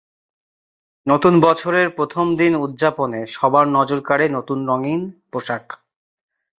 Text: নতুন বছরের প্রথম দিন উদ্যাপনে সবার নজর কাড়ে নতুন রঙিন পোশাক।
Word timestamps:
নতুন 1.07 1.33
বছরের 1.39 1.87
প্রথম 1.89 2.25
দিন 2.35 2.53
উদ্যাপনে 2.57 3.19
সবার 3.27 3.65
নজর 3.67 3.99
কাড়ে 4.01 4.25
নতুন 4.29 4.59
রঙিন 4.67 5.01
পোশাক। 5.31 5.65